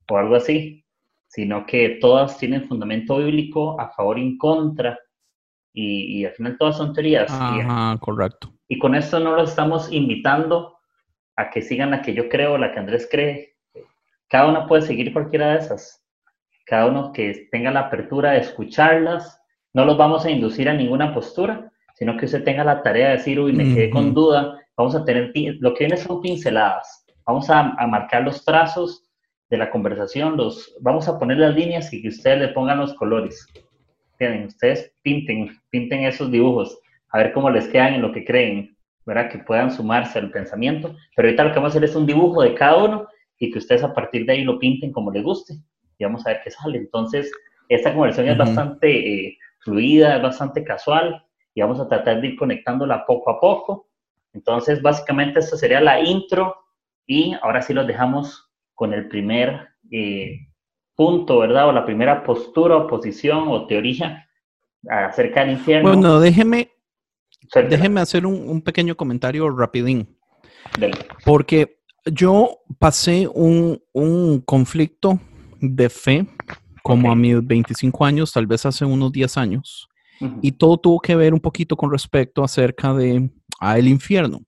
o 0.09 0.17
algo 0.17 0.37
así, 0.37 0.85
sino 1.27 1.67
que 1.67 1.99
todas 2.01 2.39
tienen 2.39 2.65
fundamento 2.65 3.19
bíblico 3.19 3.81
a 3.81 3.91
favor 3.91 4.19
y 4.19 4.23
en 4.23 4.39
contra 4.39 4.99
y, 5.73 6.25
al 6.25 6.33
final 6.33 6.59
todas 6.59 6.77
son 6.77 6.93
teorías. 6.93 7.31
Ajá, 7.31 7.97
correcto. 8.01 8.53
Y 8.67 8.79
con 8.79 8.95
esto 8.95 9.21
no 9.21 9.37
los 9.37 9.51
estamos 9.51 9.93
invitando 9.93 10.80
a 11.41 11.51
que 11.51 11.63
sigan 11.63 11.91
la 11.91 12.03
que 12.03 12.15
yo 12.15 12.29
creo, 12.29 12.59
la 12.59 12.73
que 12.73 12.79
Andrés 12.79 13.09
cree. 13.11 13.55
Cada 14.29 14.49
uno 14.49 14.67
puede 14.67 14.83
seguir 14.83 15.13
cualquiera 15.13 15.53
de 15.53 15.59
esas. 15.59 16.05
Cada 16.67 16.87
uno 16.87 17.13
que 17.13 17.49
tenga 17.51 17.71
la 17.71 17.81
apertura 17.81 18.33
de 18.33 18.41
escucharlas. 18.41 19.41
No 19.73 19.85
los 19.85 19.97
vamos 19.97 20.25
a 20.25 20.31
inducir 20.31 20.69
a 20.69 20.75
ninguna 20.75 21.15
postura, 21.15 21.71
sino 21.95 22.17
que 22.17 22.27
usted 22.27 22.45
tenga 22.45 22.65
la 22.65 22.83
tarea 22.83 23.09
de 23.09 23.17
decir, 23.17 23.39
uy, 23.39 23.53
me 23.53 23.75
quedé 23.75 23.91
con 23.91 24.15
duda. 24.15 24.59
Vamos 24.77 24.95
a 24.95 25.05
tener, 25.05 25.33
lo 25.61 25.75
que 25.75 25.85
viene 25.85 25.97
son 25.97 26.21
pinceladas. 26.21 27.05
Vamos 27.27 27.49
a, 27.51 27.75
a 27.79 27.87
marcar 27.87 28.23
los 28.23 28.45
trazos 28.45 29.05
de 29.49 29.57
la 29.57 29.71
conversación, 29.71 30.37
los, 30.37 30.77
vamos 30.81 31.09
a 31.09 31.19
poner 31.19 31.39
las 31.39 31.55
líneas 31.55 31.93
y 31.93 32.03
que 32.03 32.09
ustedes 32.09 32.39
le 32.39 32.49
pongan 32.49 32.79
los 32.79 32.95
colores 32.95 33.49
tienen, 34.21 34.45
ustedes 34.45 34.93
pinten, 35.03 35.51
pinten 35.71 36.05
esos 36.05 36.31
dibujos, 36.31 36.79
a 37.09 37.19
ver 37.19 37.33
cómo 37.33 37.51
les 37.51 37.67
quedan 37.69 37.95
en 37.95 38.03
lo 38.03 38.13
que 38.13 38.25
creen, 38.25 38.77
¿verdad? 39.11 39.29
Que 39.29 39.39
puedan 39.39 39.73
sumarse 39.73 40.21
al 40.21 40.31
pensamiento. 40.31 40.95
Pero 41.17 41.27
ahorita 41.27 41.43
lo 41.43 41.51
que 41.51 41.57
vamos 41.57 41.75
a 41.75 41.79
hacer 41.79 41.85
es 41.85 41.97
un 41.97 42.07
dibujo 42.07 42.43
de 42.43 42.55
cada 42.55 42.77
uno 42.77 43.09
y 43.41 43.51
que 43.51 43.59
ustedes 43.59 43.83
a 43.83 43.93
partir 43.93 44.25
de 44.25 44.35
ahí 44.35 44.45
lo 44.45 44.59
pinten 44.61 44.93
como 44.93 45.11
les 45.11 45.25
guste 45.25 45.55
y 45.99 46.05
vamos 46.05 46.25
a 46.25 46.31
ver 46.31 46.41
qué 46.45 46.53
sale. 46.53 46.79
Entonces, 46.79 47.29
esta 47.69 47.93
conversación 47.93 48.29
es 48.29 48.39
bastante 48.39 48.89
eh, 49.27 49.39
fluida, 49.59 50.17
es 50.17 50.23
bastante 50.23 50.63
casual 50.63 51.25
y 51.55 51.61
vamos 51.61 51.81
a 51.81 51.89
tratar 51.89 52.21
de 52.21 52.29
ir 52.29 52.37
conectándola 52.37 53.05
poco 53.05 53.31
a 53.31 53.41
poco. 53.41 53.89
Entonces, 54.33 54.81
básicamente, 54.81 55.41
esto 55.41 55.57
sería 55.57 55.81
la 55.81 56.01
intro 56.01 56.55
y 57.05 57.35
ahora 57.43 57.63
sí 57.63 57.75
los 57.75 57.89
dejamos 57.89 58.49
con 58.77 58.95
el 58.95 59.09
primer 59.09 59.71
eh, 59.91 60.39
punto, 60.95 61.41
¿verdad? 61.41 61.69
O 61.69 61.73
la 61.73 61.85
primera 61.85 62.23
postura 62.23 62.77
o 62.77 62.87
posición 62.87 63.49
o 63.49 63.67
teoría 63.67 64.29
acerca 64.89 65.41
del 65.41 65.55
infierno. 65.55 65.89
Bueno, 65.89 66.21
déjeme, 66.21 66.71
déjeme 67.55 68.01
hacer 68.01 68.27
un, 68.27 68.63
pequeño 68.63 68.97
comentario 68.97 69.51
rapidín. 69.51 70.17
Porque 71.25 71.81
yo 72.07 72.59
pasé 72.79 73.29
un, 73.29 73.83
un, 73.93 74.45
de 75.61 75.91
fe 75.91 76.27
como 76.83 77.11
a 77.11 77.17
mis 77.17 77.47
25 77.47 78.05
años, 78.05 78.33
tal 78.33 78.47
vez 78.47 78.65
hace 78.67 78.85
unos 78.85 79.13
10 79.13 79.37
años, 79.37 79.89
y 80.43 80.53
todo 80.53 80.77
tuvo 80.79 81.01
que 81.01 81.17
ver 81.17 81.33
un 81.33 81.41
poquito 81.41 81.77
con 81.77 81.91
respecto 81.91 82.45
acerca 82.45 82.93
de 82.95 83.31
a 83.59 83.79
el 83.79 83.89
infierno. 83.89 84.41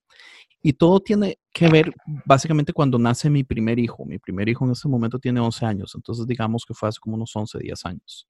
Y 0.65 0.73
todo 0.73 1.01
tiene 1.01 1.39
que 1.51 1.67
ver 1.67 1.93
básicamente 2.25 2.71
cuando 2.71 2.97
nace 2.97 3.29
mi 3.29 3.43
primer 3.43 3.79
hijo. 3.79 4.05
Mi 4.05 4.17
primer 4.17 4.47
hijo 4.47 4.65
en 4.65 4.71
ese 4.71 4.87
momento 4.87 5.19
tiene 5.19 5.41
11 5.41 5.65
años, 5.65 5.93
entonces 5.95 6.25
digamos 6.25 6.63
que 6.65 6.73
fue 6.73 6.89
hace 6.89 6.99
como 6.99 7.15
unos 7.15 7.35
11, 7.35 7.59
10 7.59 7.85
años. 7.85 8.27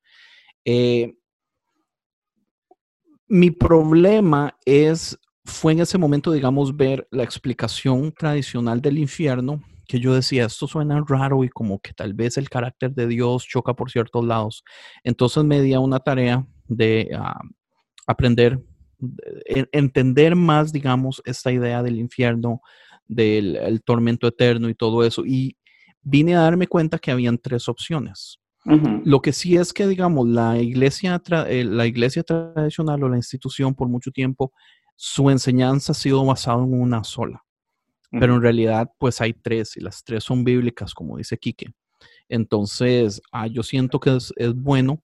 Eh, 0.65 1.13
mi 3.27 3.51
problema 3.51 4.55
es, 4.65 5.17
fue 5.45 5.73
en 5.73 5.81
ese 5.81 5.97
momento, 5.97 6.31
digamos, 6.31 6.75
ver 6.75 7.07
la 7.11 7.23
explicación 7.23 8.11
tradicional 8.11 8.81
del 8.81 8.97
infierno, 8.97 9.61
que 9.87 9.99
yo 9.99 10.13
decía, 10.13 10.45
esto 10.45 10.67
suena 10.67 11.03
raro 11.07 11.43
y 11.43 11.49
como 11.49 11.79
que 11.79 11.93
tal 11.93 12.13
vez 12.13 12.37
el 12.37 12.49
carácter 12.49 12.93
de 12.93 13.07
Dios 13.07 13.45
choca 13.45 13.73
por 13.73 13.91
ciertos 13.91 14.25
lados. 14.25 14.63
Entonces 15.03 15.43
me 15.43 15.61
di 15.61 15.73
a 15.73 15.79
una 15.79 15.99
tarea 15.99 16.47
de 16.67 17.09
aprender 18.07 18.59
entender 19.45 20.35
más, 20.35 20.71
digamos, 20.71 21.21
esta 21.25 21.51
idea 21.51 21.83
del 21.83 21.97
infierno, 21.97 22.61
del 23.07 23.81
tormento 23.83 24.27
eterno 24.27 24.69
y 24.69 24.75
todo 24.75 25.03
eso. 25.03 25.25
Y 25.25 25.57
vine 26.01 26.35
a 26.35 26.41
darme 26.41 26.67
cuenta 26.67 26.99
que 26.99 27.11
habían 27.11 27.37
tres 27.37 27.67
opciones. 27.67 28.39
Lo 28.65 29.21
que 29.21 29.33
sí 29.33 29.57
es 29.57 29.73
que, 29.73 29.87
digamos, 29.87 30.27
la 30.27 30.57
iglesia, 30.57 31.21
eh, 31.47 31.65
la 31.65 31.85
iglesia 31.85 32.23
tradicional 32.23 33.03
o 33.03 33.09
la 33.09 33.17
institución 33.17 33.75
por 33.75 33.89
mucho 33.89 34.11
tiempo, 34.11 34.53
su 34.95 35.29
enseñanza 35.29 35.91
ha 35.91 35.95
sido 35.95 36.23
basada 36.25 36.63
en 36.63 36.73
una 36.73 37.03
sola. 37.03 37.43
Pero 38.11 38.35
en 38.35 38.41
realidad, 38.41 38.91
pues 38.99 39.19
hay 39.21 39.33
tres 39.33 39.75
y 39.75 39.81
las 39.81 40.03
tres 40.03 40.23
son 40.23 40.43
bíblicas, 40.43 40.93
como 40.93 41.17
dice 41.17 41.37
Quique. 41.37 41.73
Entonces, 42.29 43.21
ah, 43.31 43.47
yo 43.47 43.63
siento 43.63 43.99
que 43.99 44.15
es, 44.15 44.31
es 44.37 44.53
bueno 44.53 45.01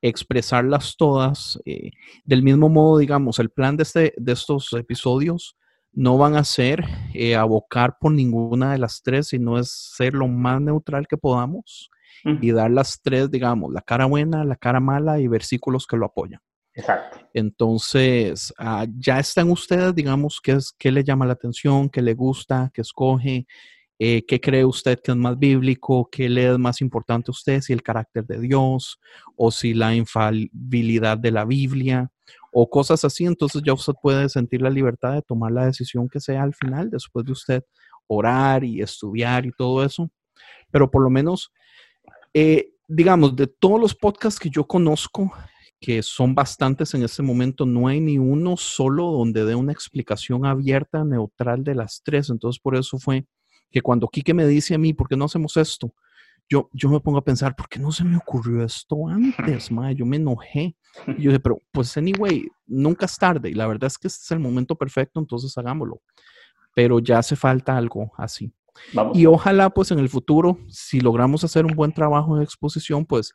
expresarlas 0.00 0.96
todas. 0.96 1.58
Eh, 1.64 1.90
del 2.24 2.42
mismo 2.42 2.68
modo, 2.68 2.98
digamos, 2.98 3.38
el 3.38 3.50
plan 3.50 3.76
de, 3.76 3.82
este, 3.82 4.14
de 4.16 4.32
estos 4.32 4.72
episodios 4.72 5.56
no 5.92 6.18
van 6.18 6.34
a 6.34 6.44
ser 6.44 6.84
eh, 7.14 7.36
abocar 7.36 7.98
por 8.00 8.12
ninguna 8.12 8.72
de 8.72 8.78
las 8.78 9.02
tres, 9.02 9.28
sino 9.28 9.58
es 9.58 9.70
ser 9.70 10.14
lo 10.14 10.26
más 10.26 10.60
neutral 10.60 11.06
que 11.06 11.16
podamos 11.16 11.90
y 12.24 12.50
dar 12.50 12.70
las 12.70 13.00
tres, 13.02 13.30
digamos, 13.30 13.72
la 13.72 13.82
cara 13.82 14.06
buena, 14.06 14.44
la 14.44 14.56
cara 14.56 14.80
mala 14.80 15.20
y 15.20 15.28
versículos 15.28 15.86
que 15.86 15.96
lo 15.96 16.06
apoyan. 16.06 16.40
Exacto. 16.74 17.18
Entonces, 17.32 18.52
ah, 18.58 18.86
ya 18.98 19.18
están 19.18 19.50
ustedes, 19.50 19.94
digamos, 19.94 20.40
qué, 20.42 20.52
es, 20.52 20.72
qué 20.76 20.90
le 20.90 21.04
llama 21.04 21.24
la 21.24 21.34
atención, 21.34 21.88
qué 21.88 22.02
le 22.02 22.14
gusta, 22.14 22.70
qué 22.74 22.82
escoge, 22.82 23.46
eh, 23.98 24.26
¿Qué 24.26 24.40
cree 24.40 24.64
usted 24.64 25.00
que 25.02 25.12
es 25.12 25.16
más 25.16 25.38
bíblico? 25.38 26.08
¿Qué 26.10 26.28
le 26.28 26.52
es 26.52 26.58
más 26.58 26.82
importante 26.82 27.30
a 27.30 27.32
usted? 27.32 27.62
Si 27.62 27.72
el 27.72 27.82
carácter 27.82 28.26
de 28.26 28.40
Dios 28.40 29.00
o 29.36 29.50
si 29.50 29.72
la 29.72 29.94
infalibilidad 29.94 31.16
de 31.16 31.30
la 31.30 31.46
Biblia 31.46 32.10
o 32.52 32.68
cosas 32.68 33.04
así. 33.04 33.24
Entonces 33.24 33.62
ya 33.64 33.72
usted 33.72 33.94
puede 34.02 34.28
sentir 34.28 34.60
la 34.60 34.68
libertad 34.68 35.14
de 35.14 35.22
tomar 35.22 35.52
la 35.52 35.66
decisión 35.66 36.08
que 36.10 36.20
sea 36.20 36.42
al 36.42 36.54
final, 36.54 36.90
después 36.90 37.24
de 37.24 37.32
usted 37.32 37.64
orar 38.06 38.64
y 38.64 38.82
estudiar 38.82 39.46
y 39.46 39.52
todo 39.52 39.82
eso. 39.82 40.10
Pero 40.70 40.90
por 40.90 41.02
lo 41.02 41.08
menos, 41.08 41.50
eh, 42.38 42.74
digamos, 42.86 43.34
de 43.34 43.46
todos 43.46 43.80
los 43.80 43.94
podcasts 43.94 44.38
que 44.38 44.50
yo 44.50 44.66
conozco, 44.66 45.32
que 45.80 46.02
son 46.02 46.34
bastantes 46.34 46.92
en 46.92 47.02
este 47.02 47.22
momento, 47.22 47.64
no 47.64 47.88
hay 47.88 47.98
ni 47.98 48.18
uno 48.18 48.58
solo 48.58 49.10
donde 49.10 49.46
dé 49.46 49.54
una 49.54 49.72
explicación 49.72 50.44
abierta, 50.44 51.02
neutral 51.02 51.64
de 51.64 51.74
las 51.74 52.02
tres. 52.04 52.28
Entonces 52.28 52.60
por 52.60 52.76
eso 52.76 52.98
fue 52.98 53.24
que 53.70 53.80
cuando 53.80 54.06
Quique 54.08 54.34
me 54.34 54.46
dice 54.46 54.74
a 54.74 54.78
mí, 54.78 54.92
¿por 54.92 55.08
qué 55.08 55.16
no 55.16 55.24
hacemos 55.24 55.56
esto? 55.56 55.94
Yo, 56.46 56.68
yo 56.74 56.90
me 56.90 57.00
pongo 57.00 57.16
a 57.16 57.24
pensar, 57.24 57.56
¿por 57.56 57.70
qué 57.70 57.78
no 57.78 57.90
se 57.90 58.04
me 58.04 58.18
ocurrió 58.18 58.62
esto 58.62 59.08
antes, 59.08 59.70
ma? 59.72 59.92
Yo 59.92 60.04
me 60.04 60.16
enojé. 60.16 60.76
Y 61.06 61.22
yo 61.22 61.30
dije, 61.30 61.40
pero 61.40 61.62
pues 61.72 61.96
anyway, 61.96 62.46
nunca 62.66 63.06
es 63.06 63.16
tarde. 63.16 63.48
Y 63.48 63.54
la 63.54 63.66
verdad 63.66 63.86
es 63.86 63.96
que 63.96 64.08
este 64.08 64.24
es 64.24 64.30
el 64.30 64.40
momento 64.40 64.76
perfecto, 64.76 65.20
entonces 65.20 65.56
hagámoslo. 65.56 66.02
Pero 66.74 66.98
ya 66.98 67.18
hace 67.18 67.34
falta 67.34 67.78
algo 67.78 68.12
así. 68.18 68.52
Y 69.14 69.26
ojalá, 69.26 69.70
pues 69.70 69.90
en 69.90 69.98
el 69.98 70.08
futuro, 70.08 70.58
si 70.68 71.00
logramos 71.00 71.44
hacer 71.44 71.64
un 71.64 71.74
buen 71.74 71.92
trabajo 71.92 72.36
de 72.36 72.44
exposición, 72.44 73.04
pues 73.04 73.32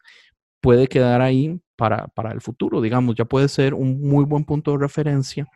puede 0.62 0.88
quedar 0.88 1.22
ahí 1.22 1.60
para, 1.76 2.08
para 2.10 2.32
el 2.32 2.42
futuro, 2.42 2.82
digamos, 2.82 3.16
ya 3.16 3.26
puede 3.26 3.48
ser 3.48 3.74
un 3.74 4.00
muy 4.02 4.24
buen 4.24 4.46
punto 4.46 4.72
de 4.72 4.78
referencia 4.78 5.48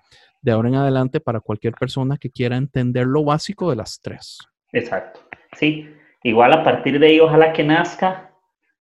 de 0.41 0.51
ahora 0.51 0.69
en 0.69 0.75
adelante 0.75 1.19
para 1.19 1.39
cualquier 1.39 1.73
persona 1.73 2.17
que 2.17 2.29
quiera 2.29 2.57
entender 2.57 3.05
lo 3.05 3.23
básico 3.23 3.69
de 3.69 3.75
las 3.75 3.99
tres. 4.01 4.39
Exacto. 4.73 5.19
Sí, 5.57 5.87
igual 6.23 6.53
a 6.53 6.63
partir 6.63 6.99
de 6.99 7.07
ahí, 7.07 7.19
ojalá 7.19 7.53
que 7.53 7.63
nazca 7.63 8.31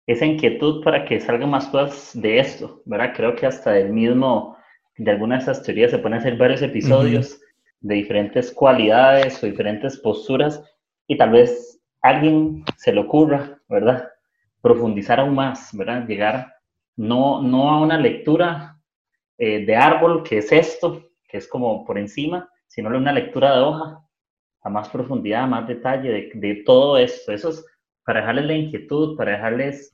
esa 0.07 0.25
inquietud 0.25 0.83
para 0.83 1.05
que 1.05 1.19
salgan 1.19 1.49
más 1.49 1.67
cosas 1.67 2.19
de 2.19 2.39
esto, 2.39 2.81
¿verdad? 2.85 3.13
Creo 3.15 3.35
que 3.35 3.45
hasta 3.45 3.77
el 3.77 3.93
mismo, 3.93 4.57
de 4.97 5.11
algunas 5.11 5.45
de 5.45 5.51
esas 5.51 5.63
teorías 5.63 5.91
se 5.91 5.99
pueden 5.99 6.17
hacer 6.17 6.37
varios 6.37 6.61
episodios 6.61 7.39
de 7.79 7.95
diferentes 7.95 8.51
cualidades 8.51 9.43
o 9.43 9.47
diferentes 9.47 9.97
posturas 9.97 10.63
y 11.11 11.17
tal 11.17 11.31
vez 11.31 11.77
alguien 12.01 12.63
se 12.77 12.93
le 12.93 13.01
ocurra, 13.01 13.59
¿verdad? 13.67 14.07
Profundizar 14.61 15.19
aún 15.19 15.35
más, 15.35 15.75
¿verdad? 15.75 16.07
Llegar 16.07 16.55
no, 16.95 17.41
no 17.41 17.69
a 17.69 17.81
una 17.81 17.97
lectura 17.97 18.79
eh, 19.37 19.65
de 19.65 19.75
árbol, 19.75 20.23
que 20.23 20.37
es 20.37 20.53
esto, 20.53 21.09
que 21.27 21.39
es 21.39 21.49
como 21.49 21.83
por 21.83 21.97
encima, 21.97 22.49
sino 22.65 22.89
a 22.89 22.97
una 22.97 23.11
lectura 23.11 23.53
de 23.53 23.61
hoja, 23.61 23.99
a 24.61 24.69
más 24.69 24.87
profundidad, 24.87 25.43
a 25.43 25.47
más 25.47 25.67
detalle 25.67 26.09
de, 26.09 26.31
de 26.33 26.63
todo 26.65 26.97
esto. 26.97 27.33
Eso 27.33 27.49
es 27.49 27.65
para 28.05 28.21
dejarles 28.21 28.45
la 28.45 28.53
inquietud, 28.53 29.17
para 29.17 29.33
dejarles 29.33 29.93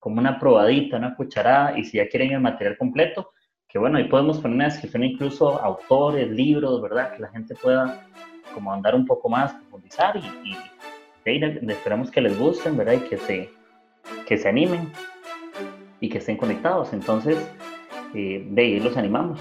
como 0.00 0.18
una 0.18 0.40
probadita, 0.40 0.96
una 0.96 1.14
cucharada, 1.14 1.78
y 1.78 1.84
si 1.84 1.98
ya 1.98 2.08
quieren 2.08 2.32
el 2.32 2.40
material 2.40 2.76
completo, 2.76 3.30
que 3.68 3.78
bueno, 3.78 3.98
ahí 3.98 4.08
podemos 4.08 4.38
poner 4.38 4.56
una 4.56 4.64
descripción 4.64 5.04
incluso 5.04 5.62
autores, 5.62 6.28
libros, 6.28 6.82
¿verdad? 6.82 7.12
Que 7.12 7.22
la 7.22 7.28
gente 7.28 7.54
pueda 7.54 8.04
como 8.56 8.72
andar 8.72 8.94
un 8.94 9.04
poco 9.04 9.28
más, 9.28 9.52
profundizar 9.52 10.16
y, 10.16 10.50
y, 11.28 11.70
esperamos 11.70 12.10
que 12.10 12.22
les 12.22 12.38
gusten, 12.38 12.74
¿verdad? 12.74 12.94
Y 12.94 13.00
que 13.00 13.18
se, 13.18 13.50
que 14.26 14.38
se 14.38 14.48
animen 14.48 14.90
y 16.00 16.08
que 16.08 16.18
estén 16.18 16.38
conectados. 16.38 16.94
Entonces, 16.94 17.36
eh, 18.14 18.46
de 18.48 18.62
ahí 18.62 18.80
los 18.80 18.96
animamos. 18.96 19.38